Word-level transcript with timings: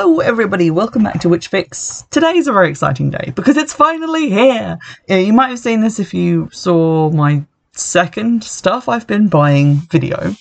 Hello, 0.00 0.20
everybody. 0.20 0.70
Welcome 0.70 1.02
back 1.02 1.18
to 1.22 1.28
Witch 1.28 1.48
Fix. 1.48 2.04
Today 2.10 2.36
is 2.36 2.46
a 2.46 2.52
very 2.52 2.70
exciting 2.70 3.10
day 3.10 3.32
because 3.34 3.56
it's 3.56 3.72
finally 3.72 4.30
here. 4.30 4.78
You 5.08 5.32
might 5.32 5.48
have 5.48 5.58
seen 5.58 5.80
this 5.80 5.98
if 5.98 6.14
you 6.14 6.48
saw 6.52 7.10
my 7.10 7.44
second 7.72 8.44
stuff 8.44 8.88
I've 8.88 9.08
been 9.08 9.26
buying 9.26 9.74
video, 9.90 10.36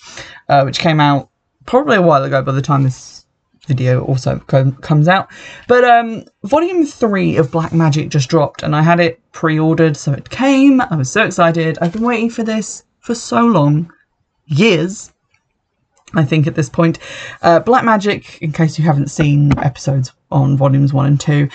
uh, 0.47 0.61
which 0.61 0.77
came 0.77 0.99
out 0.99 1.31
probably 1.65 1.95
a 1.95 2.03
while 2.03 2.23
ago 2.23 2.43
by 2.43 2.51
the 2.51 2.61
time 2.61 2.83
this 2.83 3.25
video 3.65 4.03
also 4.03 4.37
com- 4.45 4.75
comes 4.75 5.07
out. 5.07 5.27
But 5.67 5.83
um, 5.83 6.25
volume 6.43 6.85
three 6.85 7.37
of 7.37 7.49
Black 7.49 7.71
Magick 7.71 8.09
just 8.09 8.29
dropped, 8.29 8.61
and 8.61 8.75
I 8.75 8.83
had 8.83 8.99
it 8.99 9.19
pre-ordered, 9.31 9.97
so 9.97 10.13
it 10.13 10.29
came. 10.29 10.81
I 10.81 10.95
was 10.95 11.09
so 11.09 11.25
excited. 11.25 11.79
I've 11.81 11.93
been 11.93 12.03
waiting 12.03 12.29
for 12.29 12.43
this 12.43 12.83
for 12.99 13.15
so 13.15 13.43
long, 13.43 13.91
years. 14.45 15.11
I 16.13 16.23
think 16.23 16.47
at 16.47 16.55
this 16.55 16.69
point. 16.69 16.99
Uh, 17.41 17.59
Black 17.59 17.83
Magick, 17.83 18.37
in 18.39 18.51
case 18.51 18.79
you 18.79 18.85
haven't 18.85 19.11
seen 19.11 19.57
episodes 19.59 20.13
on 20.31 20.55
volumes 20.55 20.93
one 20.93 21.05
and 21.05 21.19
two, 21.19 21.49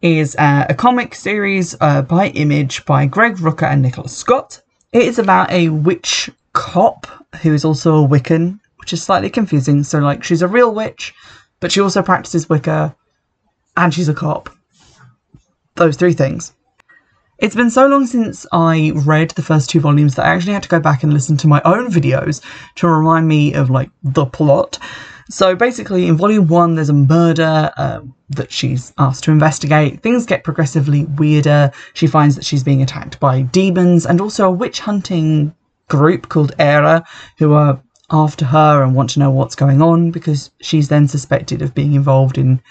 is 0.00 0.36
uh, 0.36 0.66
a 0.68 0.74
comic 0.74 1.14
series 1.14 1.74
uh, 1.80 2.02
by 2.02 2.28
Image 2.28 2.84
by 2.86 3.06
Greg 3.06 3.36
Rucka 3.36 3.66
and 3.70 3.82
Nicholas 3.82 4.16
Scott. 4.16 4.62
It 4.92 5.02
is 5.02 5.18
about 5.18 5.50
a 5.50 5.70
witch 5.70 6.30
cop 6.52 7.06
who 7.42 7.52
is 7.52 7.64
also 7.64 8.04
a 8.04 8.08
Wiccan, 8.08 8.60
which 8.76 8.92
is 8.92 9.02
slightly 9.02 9.28
confusing. 9.28 9.82
So, 9.82 9.98
like, 9.98 10.22
she's 10.22 10.42
a 10.42 10.48
real 10.48 10.72
witch, 10.72 11.12
but 11.60 11.72
she 11.72 11.80
also 11.80 12.02
practices 12.02 12.48
Wicca, 12.48 12.94
and 13.76 13.92
she's 13.92 14.08
a 14.08 14.14
cop. 14.14 14.48
Those 15.74 15.96
three 15.96 16.14
things. 16.14 16.52
It's 17.38 17.54
been 17.54 17.68
so 17.68 17.86
long 17.86 18.06
since 18.06 18.46
I 18.50 18.92
read 18.94 19.30
the 19.32 19.42
first 19.42 19.68
two 19.68 19.80
volumes 19.80 20.14
that 20.14 20.24
I 20.24 20.34
actually 20.34 20.54
had 20.54 20.62
to 20.62 20.70
go 20.70 20.80
back 20.80 21.02
and 21.02 21.12
listen 21.12 21.36
to 21.38 21.46
my 21.46 21.60
own 21.66 21.90
videos 21.90 22.40
to 22.76 22.88
remind 22.88 23.28
me 23.28 23.52
of 23.52 23.68
like 23.68 23.90
the 24.02 24.24
plot. 24.24 24.78
So 25.28 25.54
basically, 25.54 26.06
in 26.06 26.16
volume 26.16 26.46
one, 26.46 26.76
there's 26.76 26.88
a 26.88 26.94
murder 26.94 27.70
uh, 27.76 28.00
that 28.30 28.50
she's 28.50 28.94
asked 28.96 29.24
to 29.24 29.32
investigate. 29.32 30.00
Things 30.00 30.24
get 30.24 30.44
progressively 30.44 31.04
weirder. 31.04 31.72
She 31.92 32.06
finds 32.06 32.36
that 32.36 32.44
she's 32.44 32.64
being 32.64 32.80
attacked 32.80 33.20
by 33.20 33.42
demons 33.42 34.06
and 34.06 34.20
also 34.20 34.46
a 34.46 34.50
witch 34.50 34.80
hunting 34.80 35.54
group 35.88 36.30
called 36.30 36.54
Era 36.58 37.04
who 37.38 37.52
are 37.52 37.82
after 38.10 38.46
her 38.46 38.82
and 38.82 38.94
want 38.94 39.10
to 39.10 39.18
know 39.18 39.30
what's 39.30 39.56
going 39.56 39.82
on 39.82 40.10
because 40.10 40.50
she's 40.62 40.88
then 40.88 41.06
suspected 41.06 41.60
of 41.60 41.74
being 41.74 41.92
involved 41.92 42.38
in 42.38 42.62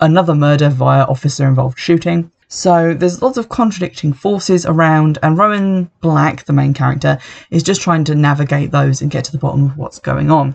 another 0.00 0.34
murder 0.34 0.70
via 0.70 1.02
officer 1.04 1.46
involved 1.46 1.78
shooting. 1.78 2.30
So 2.54 2.94
there's 2.94 3.20
lots 3.20 3.36
of 3.36 3.48
contradicting 3.48 4.12
forces 4.12 4.64
around, 4.64 5.18
and 5.24 5.36
Rowan 5.36 5.90
Black, 6.00 6.44
the 6.44 6.52
main 6.52 6.72
character, 6.72 7.18
is 7.50 7.64
just 7.64 7.82
trying 7.82 8.04
to 8.04 8.14
navigate 8.14 8.70
those 8.70 9.02
and 9.02 9.10
get 9.10 9.24
to 9.24 9.32
the 9.32 9.38
bottom 9.38 9.64
of 9.64 9.76
what's 9.76 9.98
going 9.98 10.30
on. 10.30 10.54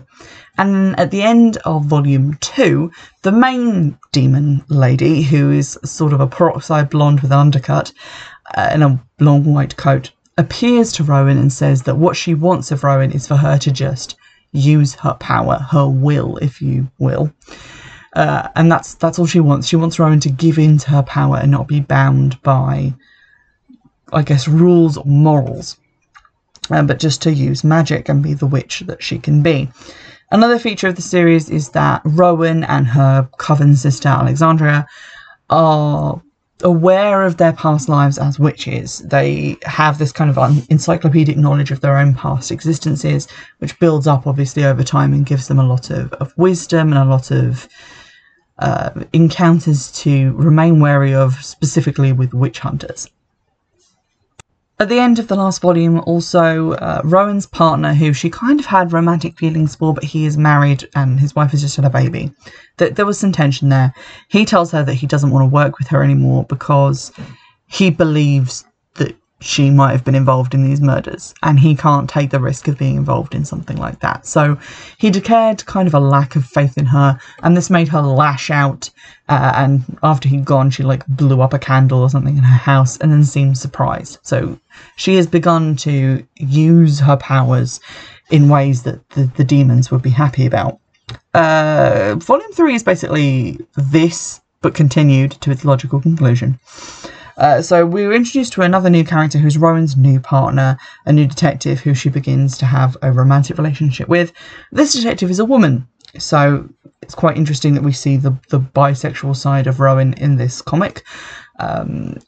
And 0.56 0.98
at 0.98 1.10
the 1.10 1.20
end 1.20 1.58
of 1.58 1.84
volume 1.84 2.38
two, 2.40 2.90
the 3.20 3.32
main 3.32 3.98
demon 4.12 4.64
lady, 4.68 5.20
who 5.20 5.50
is 5.50 5.78
sort 5.84 6.14
of 6.14 6.20
a 6.20 6.26
peroxide 6.26 6.88
blonde 6.88 7.20
with 7.20 7.32
an 7.32 7.38
undercut 7.38 7.92
uh, 8.56 8.68
and 8.70 8.82
a 8.82 9.04
long 9.18 9.44
white 9.44 9.76
coat, 9.76 10.10
appears 10.38 10.92
to 10.92 11.04
Rowan 11.04 11.36
and 11.36 11.52
says 11.52 11.82
that 11.82 11.98
what 11.98 12.16
she 12.16 12.32
wants 12.32 12.72
of 12.72 12.82
Rowan 12.82 13.12
is 13.12 13.28
for 13.28 13.36
her 13.36 13.58
to 13.58 13.70
just 13.70 14.16
use 14.52 14.94
her 14.94 15.12
power, 15.20 15.58
her 15.70 15.86
will, 15.86 16.38
if 16.38 16.62
you 16.62 16.90
will. 16.98 17.30
Uh, 18.14 18.48
and 18.56 18.70
that's 18.70 18.94
that's 18.94 19.18
all 19.18 19.26
she 19.26 19.40
wants. 19.40 19.68
She 19.68 19.76
wants 19.76 19.98
Rowan 19.98 20.20
to 20.20 20.30
give 20.30 20.58
in 20.58 20.78
to 20.78 20.90
her 20.90 21.02
power 21.02 21.36
and 21.36 21.50
not 21.50 21.68
be 21.68 21.80
bound 21.80 22.40
by, 22.42 22.92
I 24.12 24.22
guess, 24.22 24.48
rules 24.48 24.96
or 24.96 25.04
morals, 25.04 25.76
uh, 26.70 26.82
but 26.82 26.98
just 26.98 27.22
to 27.22 27.32
use 27.32 27.62
magic 27.62 28.08
and 28.08 28.22
be 28.22 28.34
the 28.34 28.46
witch 28.46 28.80
that 28.86 29.02
she 29.02 29.18
can 29.18 29.42
be. 29.42 29.68
Another 30.32 30.58
feature 30.58 30.88
of 30.88 30.96
the 30.96 31.02
series 31.02 31.50
is 31.50 31.70
that 31.70 32.02
Rowan 32.04 32.64
and 32.64 32.86
her 32.86 33.28
coven 33.38 33.76
sister 33.76 34.08
Alexandria 34.08 34.86
are 35.48 36.20
aware 36.62 37.22
of 37.22 37.36
their 37.36 37.52
past 37.52 37.88
lives 37.88 38.18
as 38.18 38.38
witches. 38.38 38.98
They 38.98 39.56
have 39.64 39.98
this 39.98 40.12
kind 40.12 40.30
of 40.30 40.70
encyclopedic 40.70 41.36
knowledge 41.36 41.70
of 41.70 41.80
their 41.80 41.96
own 41.96 42.14
past 42.14 42.50
existences, 42.50 43.28
which 43.58 43.78
builds 43.78 44.06
up 44.06 44.26
obviously 44.26 44.64
over 44.64 44.82
time 44.82 45.12
and 45.12 45.26
gives 45.26 45.48
them 45.48 45.58
a 45.58 45.66
lot 45.66 45.90
of, 45.90 46.12
of 46.14 46.36
wisdom 46.36 46.92
and 46.92 46.98
a 46.98 47.10
lot 47.10 47.30
of 47.30 47.68
uh, 48.60 48.90
encounters 49.12 49.90
to 49.92 50.32
remain 50.32 50.80
wary 50.80 51.14
of, 51.14 51.42
specifically 51.44 52.12
with 52.12 52.32
witch 52.34 52.58
hunters. 52.60 53.08
At 54.78 54.88
the 54.88 54.98
end 54.98 55.18
of 55.18 55.28
the 55.28 55.36
last 55.36 55.60
volume, 55.60 56.00
also, 56.00 56.72
uh, 56.72 57.02
Rowan's 57.04 57.46
partner, 57.46 57.92
who 57.92 58.14
she 58.14 58.30
kind 58.30 58.58
of 58.58 58.64
had 58.64 58.94
romantic 58.94 59.36
feelings 59.36 59.74
for, 59.74 59.92
but 59.92 60.04
he 60.04 60.24
is 60.24 60.38
married 60.38 60.88
and 60.94 61.20
his 61.20 61.34
wife 61.34 61.50
has 61.50 61.60
just 61.60 61.76
had 61.76 61.84
a 61.84 61.90
baby, 61.90 62.32
that 62.78 62.96
there 62.96 63.04
was 63.04 63.18
some 63.18 63.30
tension 63.30 63.68
there. 63.68 63.92
He 64.28 64.46
tells 64.46 64.72
her 64.72 64.82
that 64.82 64.94
he 64.94 65.06
doesn't 65.06 65.32
want 65.32 65.42
to 65.42 65.54
work 65.54 65.78
with 65.78 65.88
her 65.88 66.02
anymore 66.02 66.44
because 66.44 67.12
he 67.68 67.90
believes 67.90 68.64
she 69.40 69.70
might 69.70 69.92
have 69.92 70.04
been 70.04 70.14
involved 70.14 70.54
in 70.54 70.62
these 70.62 70.80
murders 70.80 71.34
and 71.42 71.58
he 71.58 71.74
can't 71.74 72.10
take 72.10 72.30
the 72.30 72.40
risk 72.40 72.68
of 72.68 72.78
being 72.78 72.96
involved 72.96 73.34
in 73.34 73.44
something 73.44 73.76
like 73.76 74.00
that. 74.00 74.26
So 74.26 74.58
he 74.98 75.10
declared 75.10 75.64
kind 75.66 75.88
of 75.88 75.94
a 75.94 76.00
lack 76.00 76.36
of 76.36 76.44
faith 76.44 76.76
in 76.76 76.86
her 76.86 77.18
and 77.42 77.56
this 77.56 77.70
made 77.70 77.88
her 77.88 78.02
lash 78.02 78.50
out. 78.50 78.90
Uh, 79.28 79.52
and 79.56 79.98
after 80.02 80.28
he'd 80.28 80.44
gone, 80.44 80.70
she 80.70 80.82
like 80.82 81.06
blew 81.06 81.40
up 81.40 81.54
a 81.54 81.58
candle 81.58 82.02
or 82.02 82.10
something 82.10 82.36
in 82.36 82.42
her 82.42 82.58
house 82.58 82.98
and 82.98 83.10
then 83.10 83.24
seemed 83.24 83.56
surprised. 83.56 84.18
So 84.22 84.58
she 84.96 85.16
has 85.16 85.26
begun 85.26 85.76
to 85.76 86.26
use 86.36 87.00
her 87.00 87.16
powers 87.16 87.80
in 88.30 88.48
ways 88.48 88.82
that 88.82 89.08
the, 89.10 89.24
the 89.36 89.44
demons 89.44 89.90
would 89.90 90.02
be 90.02 90.10
happy 90.10 90.46
about. 90.46 90.78
Uh, 91.34 92.14
volume 92.18 92.52
three 92.52 92.74
is 92.74 92.82
basically 92.82 93.58
this, 93.76 94.40
but 94.60 94.74
continued 94.74 95.32
to 95.32 95.50
its 95.50 95.64
logical 95.64 96.00
conclusion. 96.00 96.58
Uh, 97.40 97.62
so 97.62 97.86
we 97.86 98.06
were 98.06 98.12
introduced 98.12 98.52
to 98.52 98.62
another 98.62 98.90
new 98.90 99.02
character 99.02 99.38
who's 99.38 99.56
Rowan's 99.56 99.96
new 99.96 100.20
partner, 100.20 100.78
a 101.06 101.12
new 101.12 101.26
detective 101.26 101.80
who 101.80 101.94
she 101.94 102.10
begins 102.10 102.58
to 102.58 102.66
have 102.66 102.96
a 103.00 103.10
romantic 103.10 103.56
relationship 103.56 104.08
with. 104.08 104.32
This 104.72 104.92
detective 104.92 105.30
is 105.30 105.38
a 105.38 105.44
woman, 105.46 105.88
so 106.18 106.68
it's 107.00 107.14
quite 107.14 107.38
interesting 107.38 107.72
that 107.74 107.82
we 107.82 107.92
see 107.92 108.18
the, 108.18 108.38
the 108.50 108.60
bisexual 108.60 109.34
side 109.34 109.66
of 109.66 109.80
Rowan 109.80 110.12
in 110.14 110.36
this 110.36 110.60
comic. 110.60 111.02
Um, 111.58 112.18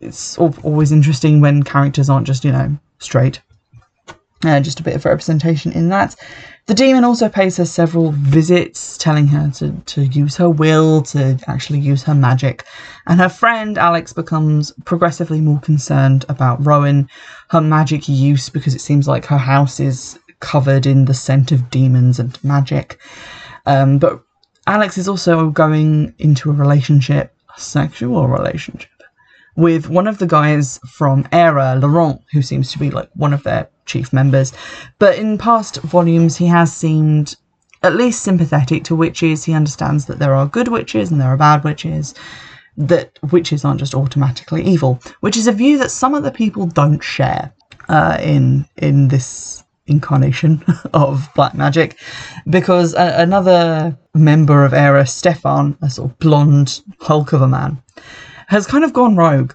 it's 0.00 0.36
always 0.36 0.90
interesting 0.90 1.40
when 1.40 1.62
characters 1.62 2.10
aren't 2.10 2.26
just, 2.26 2.44
you 2.44 2.52
know, 2.52 2.76
straight. 2.98 3.40
Uh, 4.44 4.60
just 4.60 4.78
a 4.78 4.82
bit 4.82 4.94
of 4.94 5.04
representation 5.06 5.72
in 5.72 5.88
that. 5.88 6.14
The 6.66 6.74
demon 6.74 7.04
also 7.04 7.28
pays 7.28 7.56
her 7.56 7.64
several 7.64 8.12
visits, 8.12 8.98
telling 8.98 9.26
her 9.28 9.50
to, 9.52 9.72
to 9.72 10.02
use 10.06 10.36
her 10.36 10.50
will, 10.50 11.02
to 11.02 11.38
actually 11.46 11.78
use 11.78 12.02
her 12.02 12.14
magic. 12.14 12.64
And 13.06 13.20
her 13.20 13.28
friend 13.28 13.78
Alex 13.78 14.12
becomes 14.12 14.72
progressively 14.84 15.40
more 15.40 15.60
concerned 15.60 16.26
about 16.28 16.64
Rowan, 16.64 17.08
her 17.50 17.60
magic 17.60 18.06
use, 18.06 18.50
because 18.50 18.74
it 18.74 18.80
seems 18.80 19.08
like 19.08 19.24
her 19.26 19.38
house 19.38 19.80
is 19.80 20.18
covered 20.40 20.84
in 20.84 21.06
the 21.06 21.14
scent 21.14 21.50
of 21.50 21.70
demons 21.70 22.18
and 22.18 22.42
magic. 22.44 22.98
Um, 23.64 23.98
but 23.98 24.22
Alex 24.66 24.98
is 24.98 25.08
also 25.08 25.50
going 25.50 26.14
into 26.18 26.50
a 26.50 26.54
relationship, 26.54 27.34
a 27.56 27.60
sexual 27.60 28.28
relationship, 28.28 28.90
with 29.56 29.88
one 29.88 30.06
of 30.06 30.18
the 30.18 30.26
guys 30.26 30.80
from 30.90 31.26
Era, 31.32 31.76
Laurent, 31.76 32.20
who 32.32 32.42
seems 32.42 32.72
to 32.72 32.78
be 32.78 32.90
like 32.90 33.08
one 33.14 33.32
of 33.32 33.42
their 33.42 33.68
chief 33.86 34.12
members. 34.12 34.52
But 34.98 35.18
in 35.18 35.38
past 35.38 35.80
volumes, 35.82 36.36
he 36.36 36.46
has 36.46 36.74
seemed 36.74 37.36
at 37.82 37.96
least 37.96 38.22
sympathetic 38.22 38.84
to 38.84 38.96
witches. 38.96 39.44
He 39.44 39.52
understands 39.52 40.06
that 40.06 40.18
there 40.18 40.34
are 40.34 40.46
good 40.46 40.68
witches 40.68 41.10
and 41.10 41.20
there 41.20 41.28
are 41.28 41.36
bad 41.36 41.64
witches, 41.64 42.14
that 42.76 43.18
witches 43.30 43.64
aren't 43.64 43.80
just 43.80 43.94
automatically 43.94 44.64
evil, 44.64 45.00
which 45.20 45.36
is 45.36 45.46
a 45.46 45.52
view 45.52 45.78
that 45.78 45.90
some 45.90 46.14
other 46.14 46.30
people 46.30 46.66
don't 46.66 47.02
share 47.02 47.52
uh, 47.88 48.18
in 48.20 48.66
in 48.76 49.08
this 49.08 49.62
incarnation 49.86 50.64
of 50.94 51.28
black 51.34 51.54
magic 51.54 51.98
because 52.48 52.94
a- 52.94 53.14
another 53.18 53.96
member 54.14 54.64
of 54.64 54.72
Era, 54.72 55.06
Stefan, 55.06 55.76
a 55.82 55.90
sort 55.90 56.10
of 56.10 56.18
blonde 56.18 56.80
hulk 57.00 57.32
of 57.32 57.42
a 57.42 57.48
man, 57.48 57.80
has 58.48 58.66
kind 58.66 58.84
of 58.84 58.92
gone 58.92 59.16
rogue 59.16 59.52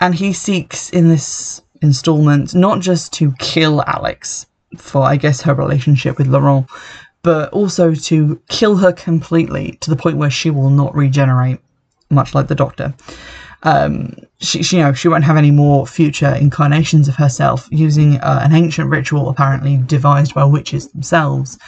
and 0.00 0.14
he 0.14 0.32
seeks 0.32 0.90
in 0.90 1.08
this 1.08 1.62
installment, 1.82 2.54
not 2.54 2.80
just 2.80 3.12
to 3.14 3.32
kill 3.38 3.82
Alex 3.86 4.46
for, 4.76 5.02
I 5.02 5.16
guess, 5.16 5.42
her 5.42 5.54
relationship 5.54 6.18
with 6.18 6.28
Laurent, 6.28 6.66
but 7.22 7.52
also 7.52 7.94
to 7.94 8.40
kill 8.48 8.76
her 8.76 8.92
completely 8.92 9.72
to 9.80 9.90
the 9.90 9.96
point 9.96 10.16
where 10.16 10.30
she 10.30 10.50
will 10.50 10.70
not 10.70 10.94
regenerate, 10.94 11.60
much 12.10 12.34
like 12.34 12.48
the 12.48 12.54
Doctor. 12.54 12.94
Um, 13.64 14.14
she, 14.40 14.62
she, 14.62 14.78
you 14.78 14.82
know, 14.82 14.92
she 14.92 15.08
won't 15.08 15.22
have 15.22 15.36
any 15.36 15.52
more 15.52 15.86
future 15.86 16.34
incarnations 16.34 17.06
of 17.06 17.14
herself 17.14 17.68
using 17.70 18.16
uh, 18.16 18.40
an 18.42 18.52
ancient 18.52 18.90
ritual 18.90 19.28
apparently 19.28 19.76
devised 19.86 20.34
by 20.34 20.44
witches 20.44 20.88
themselves, 20.88 21.58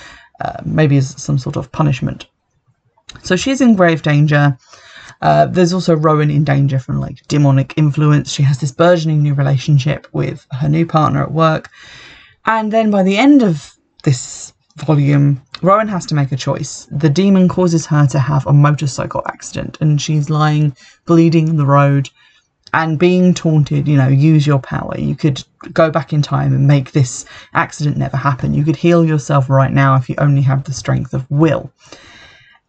uh, 0.41 0.61
maybe 0.65 0.97
as 0.97 1.23
some 1.23 1.39
sort 1.39 1.57
of 1.57 1.71
punishment. 1.71 2.27
So 3.23 3.37
she's 3.37 3.61
in 3.61 3.77
grave 3.77 4.03
danger. 4.03 4.59
Uh, 5.25 5.47
there's 5.47 5.73
also 5.73 5.97
Rowan 5.97 6.31
in 6.31 6.45
danger 6.45 6.79
from 6.79 7.01
like 7.01 7.27
demonic 7.29 7.73
influence. 7.79 8.31
She 8.31 8.43
has 8.43 8.59
this 8.59 8.71
burgeoning 8.71 9.23
new 9.23 9.33
relationship 9.33 10.07
with 10.13 10.47
her 10.53 10.69
new 10.69 10.85
partner 10.85 11.23
at 11.23 11.33
work. 11.33 11.71
And 12.45 12.71
then 12.71 12.91
by 12.91 13.03
the 13.03 13.17
end 13.17 13.43
of 13.43 13.75
this 14.03 14.53
volume, 14.77 15.41
Rowan 15.63 15.89
has 15.89 16.05
to 16.07 16.15
make 16.15 16.31
a 16.31 16.37
choice. 16.37 16.87
The 16.91 17.09
demon 17.09 17.49
causes 17.49 17.87
her 17.87 18.07
to 18.09 18.19
have 18.19 18.47
a 18.47 18.53
motorcycle 18.53 19.23
accident 19.27 19.79
and 19.81 19.99
she's 19.99 20.29
lying 20.29 20.77
bleeding 21.07 21.49
in 21.49 21.57
the 21.57 21.65
road 21.65 22.11
and 22.75 22.99
being 22.99 23.33
taunted, 23.33 23.89
you 23.89 23.97
know, 23.97 24.09
use 24.09 24.47
your 24.47 24.59
power. 24.59 24.95
You 24.99 25.15
could 25.15 25.43
go 25.73 25.91
back 25.91 26.13
in 26.13 26.21
time 26.21 26.53
and 26.53 26.67
make 26.67 26.93
this 26.93 27.25
accident 27.55 27.97
never 27.97 28.19
happen. 28.19 28.53
You 28.53 28.63
could 28.63 28.77
heal 28.77 29.07
yourself 29.07 29.49
right 29.49 29.73
now 29.73 29.97
if 29.97 30.11
you 30.11 30.17
only 30.19 30.43
have 30.43 30.65
the 30.65 30.75
strength 30.75 31.15
of 31.15 31.25
will. 31.31 31.73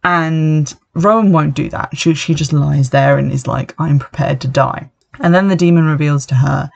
And 0.06 0.72
Rowan 0.94 1.32
won't 1.32 1.56
do 1.56 1.68
that. 1.70 1.98
She, 1.98 2.14
she 2.14 2.32
just 2.32 2.52
lies 2.52 2.90
there 2.90 3.18
and 3.18 3.32
is 3.32 3.48
like, 3.48 3.74
I'm 3.76 3.98
prepared 3.98 4.40
to 4.42 4.48
die. 4.48 4.88
And 5.18 5.34
then 5.34 5.48
the 5.48 5.56
demon 5.56 5.84
reveals 5.84 6.24
to 6.26 6.36
her 6.36 6.70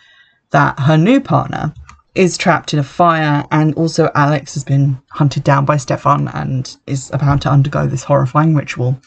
that 0.50 0.81
her 0.81 0.97
new 0.97 1.21
partner 1.21 1.73
is 2.17 2.37
trapped 2.37 2.73
in 2.73 2.81
a 2.81 2.82
fire, 2.82 3.44
and 3.53 3.73
also 3.77 4.11
Alex 4.17 4.55
has 4.55 4.65
been 4.65 5.00
hunted 5.11 5.44
down 5.44 5.65
by 5.65 5.77
Stefan 5.77 6.27
and 6.35 6.77
is 6.88 7.09
about 7.12 7.41
to 7.43 7.49
undergo 7.49 7.87
this 7.87 8.03
horrifying 8.03 8.56
ritual. 8.56 9.00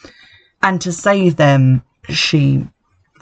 And 0.62 0.80
to 0.80 0.90
save 0.90 1.36
them, 1.36 1.82
she 2.08 2.66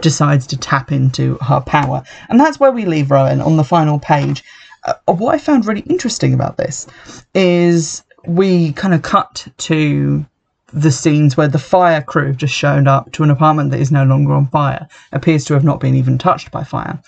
decides 0.02 0.46
to 0.46 0.56
tap 0.56 0.92
into 0.92 1.36
her 1.38 1.60
power. 1.60 2.04
And 2.28 2.38
that's 2.38 2.60
where 2.60 2.70
we 2.70 2.84
leave 2.84 3.10
Rowan 3.10 3.40
on 3.40 3.56
the 3.56 3.64
final 3.64 3.98
page. 3.98 4.44
Uh, 4.84 4.94
what 5.06 5.34
I 5.34 5.38
found 5.38 5.66
really 5.66 5.80
interesting 5.80 6.32
about 6.32 6.58
this 6.58 6.86
is 7.34 8.04
we 8.24 8.72
kind 8.74 8.94
of 8.94 9.02
cut 9.02 9.48
to 9.58 10.24
the 10.72 10.90
scenes 10.90 11.36
where 11.36 11.48
the 11.48 11.58
fire 11.58 12.02
crew 12.02 12.28
have 12.28 12.36
just 12.36 12.54
shown 12.54 12.86
up 12.86 13.12
to 13.12 13.22
an 13.22 13.30
apartment 13.30 13.70
that 13.70 13.80
is 13.80 13.92
no 13.92 14.04
longer 14.04 14.32
on 14.32 14.46
fire, 14.46 14.88
appears 15.12 15.44
to 15.44 15.54
have 15.54 15.64
not 15.64 15.80
been 15.80 15.94
even 15.94 16.18
touched 16.18 16.50
by 16.50 16.64
fire. 16.64 17.00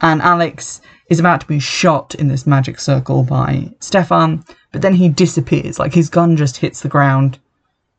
And 0.00 0.20
Alex 0.22 0.80
is 1.08 1.20
about 1.20 1.40
to 1.42 1.46
be 1.46 1.60
shot 1.60 2.14
in 2.14 2.28
this 2.28 2.46
magic 2.46 2.80
circle 2.80 3.22
by 3.22 3.70
Stefan, 3.80 4.44
but 4.72 4.82
then 4.82 4.94
he 4.94 5.08
disappears. 5.08 5.78
Like 5.78 5.94
his 5.94 6.08
gun 6.08 6.36
just 6.36 6.56
hits 6.56 6.80
the 6.80 6.88
ground, 6.88 7.38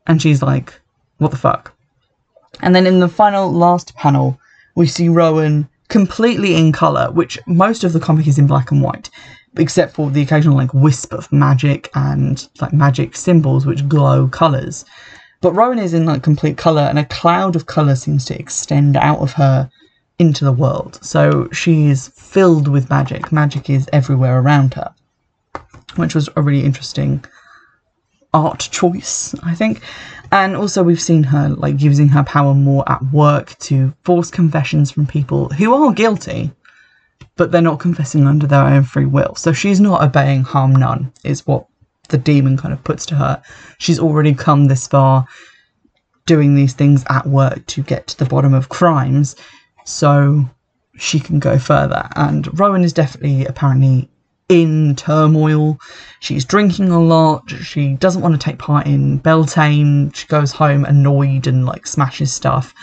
and 0.08 0.22
she's 0.22 0.42
like, 0.42 0.74
What 1.18 1.32
the 1.32 1.38
fuck? 1.38 1.74
And 2.62 2.76
then 2.76 2.86
in 2.86 3.00
the 3.00 3.08
final 3.08 3.52
last 3.52 3.96
panel, 3.96 4.40
we 4.76 4.88
see 4.88 5.10
Rowan 5.10 5.70
completely 5.90 6.56
in 6.56 6.72
colour, 6.72 7.12
which 7.12 7.40
most 7.48 7.84
of 7.84 7.94
the 7.94 8.00
comic 8.00 8.28
is 8.28 8.38
in 8.38 8.48
black 8.48 8.72
and 8.72 8.82
white, 8.82 9.10
except 9.58 9.94
for 9.96 10.10
the 10.10 10.22
occasional 10.22 10.58
like 10.58 10.74
wisp 10.74 11.14
of 11.14 11.32
magic 11.32 11.90
and 11.96 12.48
like 12.62 12.74
magic 12.74 13.16
symbols 13.16 13.66
which 13.66 13.88
glow 13.88 14.28
colours. 14.28 14.86
But 15.42 15.54
Rowan 15.54 15.80
is 15.80 15.94
in 15.94 16.06
like 16.06 16.24
complete 16.24 16.58
colour, 16.58 16.84
and 16.84 16.98
a 16.98 17.06
cloud 17.06 17.56
of 17.56 17.66
colour 17.66 17.96
seems 17.96 18.26
to 18.26 18.40
extend 18.40 18.96
out 18.96 19.20
of 19.20 19.34
her 19.34 19.70
into 20.18 20.46
the 20.46 20.54
world. 20.54 21.00
So 21.02 21.50
she 21.52 21.88
is 21.88 22.08
filled 22.10 22.68
with 22.68 22.90
magic. 22.90 23.32
Magic 23.32 23.70
is 23.70 23.90
everywhere 23.92 24.40
around 24.40 24.74
her, 24.76 24.94
which 25.98 26.16
was 26.16 26.30
a 26.36 26.42
really 26.42 26.64
interesting 26.64 27.24
art 28.34 28.68
choice, 28.72 29.36
I 29.44 29.56
think. 29.56 29.82
And 30.32 30.56
also, 30.56 30.82
we've 30.82 31.02
seen 31.02 31.24
her 31.24 31.50
like 31.50 31.80
using 31.80 32.08
her 32.10 32.24
power 32.24 32.54
more 32.54 32.84
at 32.90 33.04
work 33.12 33.58
to 33.60 33.94
force 34.04 34.32
confessions 34.32 34.92
from 34.92 35.06
people 35.06 35.50
who 35.50 35.74
are 35.74 35.94
guilty, 35.94 36.52
but 37.36 37.52
they're 37.52 37.62
not 37.62 37.80
confessing 37.80 38.26
under 38.26 38.48
their 38.48 38.64
own 38.64 38.84
free 38.84 39.06
will. 39.06 39.36
So 39.36 39.54
she's 39.54 39.80
not 39.80 40.04
obeying 40.04 40.44
harm 40.44 40.76
none, 40.76 41.14
is 41.24 41.46
what 41.46 41.68
the 42.10 42.18
demon 42.18 42.58
kind 42.58 42.74
of 42.74 42.84
puts 42.84 43.06
to 43.08 43.16
her. 43.16 43.42
She's 43.78 44.00
already 44.00 44.34
come 44.34 44.66
this 44.66 44.88
far 44.88 45.28
doing 46.26 46.56
these 46.56 46.74
things 46.74 47.04
at 47.10 47.28
work 47.28 47.66
to 47.68 47.84
get 47.84 48.08
to 48.08 48.18
the 48.18 48.26
bottom 48.26 48.54
of 48.54 48.70
crimes 48.70 49.36
so 49.86 50.50
she 50.98 51.20
can 51.20 51.40
go 51.40 51.58
further. 51.58 52.08
And 52.16 52.60
Rowan 52.60 52.84
is 52.84 52.94
definitely 52.94 53.46
apparently 53.46 54.10
in 54.50 54.96
turmoil. 54.96 55.80
She's 56.20 56.46
drinking 56.46 56.90
a 56.90 57.02
lot. 57.02 57.50
She 57.50 57.94
doesn't 57.96 58.22
want 58.22 58.34
to 58.40 58.44
take 58.44 58.60
part 58.60 58.86
in 58.86 59.18
Beltane. 59.18 60.12
She 60.12 60.28
goes 60.28 60.52
home 60.52 60.86
annoyed 60.86 61.48
and 61.48 61.66
like 61.66 61.88
smashes 61.88 62.34
stuff. 62.34 62.74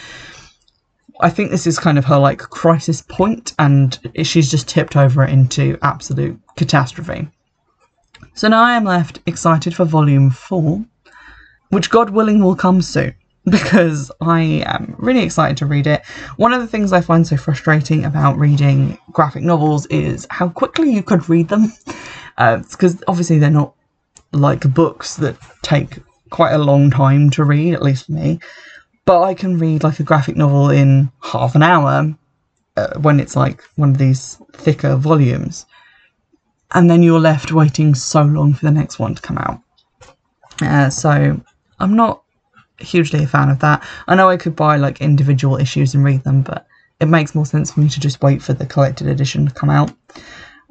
I 1.21 1.29
think 1.29 1.51
this 1.51 1.67
is 1.67 1.79
kind 1.79 1.99
of 1.99 2.05
her 2.07 2.19
like 2.19 2.39
crisis 2.39 3.03
point, 3.03 3.53
and 3.59 3.99
she's 4.23 4.51
just 4.51 4.69
tipped 4.69 4.97
over 4.97 5.25
into 5.25 5.79
absolute 5.83 6.41
catastrophe. 6.57 7.29
So 8.35 8.49
now 8.49 8.63
I 8.63 8.75
am 8.75 8.85
left 8.85 9.21
excited 9.27 9.75
for 9.75 9.85
volume 9.85 10.31
four, 10.31 10.83
which 11.69 11.91
God 11.91 12.11
willing 12.11 12.43
will 12.43 12.57
come 12.57 12.81
soon 12.81 13.15
because 13.51 14.11
I 14.21 14.63
am 14.67 14.95
really 14.99 15.23
excited 15.23 15.57
to 15.59 15.67
read 15.67 15.87
it. 15.87 16.05
One 16.37 16.53
of 16.53 16.61
the 16.61 16.67
things 16.67 16.93
I 16.93 17.01
find 17.01 17.27
so 17.27 17.37
frustrating 17.37 18.05
about 18.05 18.39
reading 18.39 18.99
graphic 19.13 19.43
novels 19.43 19.87
is 19.87 20.27
how 20.31 20.49
quickly 20.51 20.91
you 20.91 21.03
could 21.03 21.29
read 21.29 21.49
them, 21.49 21.73
because 22.37 22.97
uh, 23.01 23.05
obviously 23.09 23.39
they're 23.39 23.51
not 23.51 23.75
like 24.33 24.73
books 24.75 25.17
that 25.17 25.37
take 25.63 25.99
quite 26.31 26.53
a 26.53 26.59
long 26.59 26.91
time 26.91 27.31
to 27.31 27.45
read, 27.45 27.75
at 27.75 27.83
least 27.83 28.07
for 28.07 28.13
me. 28.13 28.41
But 29.07 29.23
I 29.23 29.35
can 29.35 29.59
read 29.59 29.83
like 29.83 30.01
a 30.01 30.05
graphic 30.05 30.37
novel 30.37 30.71
in 30.71 31.11
half 31.23 31.55
an 31.55 31.63
hour 31.63 32.15
uh, 32.77 32.99
when 33.01 33.21
it's 33.21 33.37
like 33.37 33.63
one 33.77 33.91
of 33.91 33.99
these 33.99 34.41
thicker 34.53 34.97
volumes. 34.97 35.67
And 36.73 36.89
then 36.89 37.03
you're 37.03 37.19
left 37.19 37.53
waiting 37.53 37.95
so 37.95 38.23
long 38.23 38.55
for 38.55 38.67
the 38.67 38.71
next 38.71 38.99
one 38.99 39.15
to 39.15 39.23
come 39.23 39.39
out. 39.39 39.61
Uh, 40.61 40.91
so 40.91 41.41
I'm 41.81 41.97
not 41.97 42.23
hugely 42.83 43.25
a 43.25 43.27
fan 43.27 43.49
of 43.49 43.59
that. 43.61 43.87
I 44.09 44.15
know 44.15 44.29
I 44.29 44.37
could 44.37 44.57
buy 44.57 44.77
like 44.77 45.01
individual 45.01 45.57
issues 45.57 45.95
and 45.95 46.05
read 46.05 46.25
them, 46.25 46.43
but 46.43 46.67
it 47.01 47.07
makes 47.07 47.35
more 47.35 47.47
sense 47.47 47.73
for 47.73 47.81
me 47.81 47.89
to 47.89 48.01
just 48.01 48.23
wait 48.23 48.43
for 48.43 48.53
the 48.53 48.67
collected 48.67 49.07
edition 49.07 49.47
to 49.47 49.55
come 49.55 49.71
out. 49.71 49.93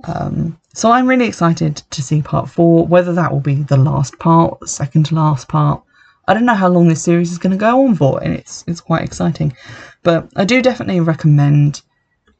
Um, 0.06 0.59
so 0.73 0.91
I'm 0.91 1.07
really 1.07 1.27
excited 1.27 1.77
to 1.89 2.01
see 2.01 2.21
part 2.21 2.50
four. 2.50 2.85
Whether 2.85 3.13
that 3.13 3.31
will 3.31 3.39
be 3.39 3.63
the 3.63 3.77
last 3.77 4.17
part, 4.19 4.67
second 4.69 5.07
to 5.07 5.15
last 5.15 5.47
part, 5.47 5.83
I 6.27 6.33
don't 6.33 6.45
know 6.45 6.53
how 6.53 6.69
long 6.69 6.88
this 6.88 7.01
series 7.01 7.31
is 7.31 7.39
going 7.39 7.51
to 7.51 7.57
go 7.57 7.85
on 7.85 7.95
for, 7.95 8.23
and 8.23 8.33
it's 8.33 8.63
it's 8.67 8.81
quite 8.81 9.03
exciting. 9.03 9.56
But 10.03 10.29
I 10.35 10.45
do 10.45 10.61
definitely 10.61 11.00
recommend 11.00 11.81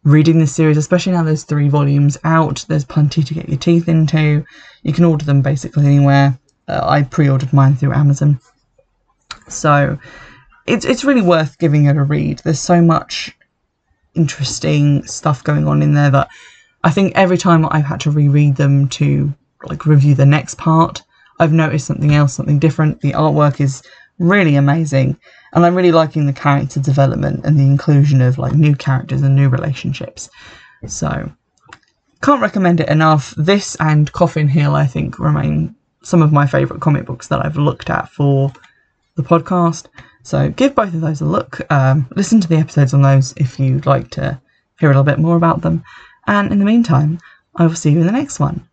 reading 0.04 0.39
this 0.39 0.56
series, 0.56 0.77
especially 0.77 1.14
now 1.14 1.23
there's 1.23 1.44
three 1.44 1.69
volumes 1.69 2.18
out. 2.23 2.66
There's 2.69 2.85
plenty 2.85 3.23
to 3.23 3.33
get 3.33 3.49
your 3.49 3.57
teeth 3.57 3.90
into. 3.90 4.45
You 4.83 4.94
can 4.94 5.06
order 5.06 5.26
them 5.26 5.42
basically 5.42 5.85
anywhere. 5.85 6.40
Uh, 6.68 6.81
I 6.83 7.02
pre-ordered 7.02 7.52
mine 7.52 7.76
through 7.76 7.94
Amazon. 7.94 8.40
So 9.50 9.98
it's 10.66 10.86
it's 10.86 11.04
really 11.04 11.22
worth 11.22 11.58
giving 11.58 11.86
it 11.86 11.98
a 11.98 12.04
read. 12.04 12.40
There's 12.40 12.60
so 12.60 12.82
much 12.82 13.36
interesting 14.16 15.04
stuff 15.06 15.44
going 15.44 15.68
on 15.68 15.82
in 15.82 15.94
there 15.94 16.12
that 16.12 16.30
I 16.84 16.92
think 16.92 17.14
every 17.16 17.38
time 17.38 17.66
I've 17.70 17.86
had 17.86 18.00
to 18.02 18.12
reread 18.12 18.56
them 18.56 18.88
to 18.90 19.34
like 19.64 19.86
review 19.86 20.16
the 20.16 20.26
next 20.26 20.56
part, 20.56 21.02
I've 21.40 21.54
noticed 21.54 21.88
something 21.88 22.14
else, 22.14 22.34
something 22.34 22.60
different. 22.60 23.02
The 23.02 23.12
artwork 23.12 23.60
is 23.60 23.84
really 24.20 24.56
amazing, 24.56 25.18
and 25.54 25.66
I'm 25.66 25.76
really 25.76 25.92
liking 25.92 26.26
the 26.26 26.34
character 26.34 26.80
development 26.80 27.46
and 27.46 27.60
the 27.60 27.66
inclusion 27.66 28.22
of 28.22 28.38
like 28.38 28.54
new 28.54 28.76
characters 28.76 29.22
and 29.22 29.36
new 29.36 29.50
relationships. 29.50 30.30
So 30.88 31.32
can't 32.22 32.42
recommend 32.42 32.80
it 32.80 32.90
enough. 32.90 33.34
This 33.38 33.76
and 33.80 34.12
Coffin 34.12 34.48
Hill, 34.48 34.76
I 34.76 34.86
think, 34.86 35.20
remain 35.20 35.76
some 36.04 36.22
of 36.22 36.32
my 36.32 36.46
favourite 36.46 36.82
comic 36.82 37.06
books 37.06 37.28
that 37.28 37.46
I've 37.46 37.58
looked 37.58 37.90
at 37.90 38.10
for 38.10 38.54
the 39.21 39.28
podcast. 39.28 39.88
So 40.23 40.49
give 40.49 40.76
both 40.76 40.94
of 40.94 41.02
those 41.02 41.21
a 41.21 41.26
look. 41.26 41.59
Um, 41.71 42.07
listen 42.16 42.40
to 42.42 42.47
the 42.47 42.57
episodes 42.57 42.94
on 42.94 43.02
those 43.02 43.33
if 43.38 43.59
you'd 43.59 43.85
like 43.85 44.09
to 44.11 44.42
hear 44.80 44.90
a 44.90 44.92
little 44.92 45.04
bit 45.04 45.19
more 45.19 45.35
about 45.35 45.61
them. 45.61 45.83
And 46.28 46.52
in 46.52 46.59
the 46.59 46.66
meantime, 46.66 47.19
I 47.56 47.66
will 47.66 47.76
see 47.76 47.92
you 47.92 47.99
in 47.99 48.06
the 48.06 48.11
next 48.11 48.40
one. 48.40 48.69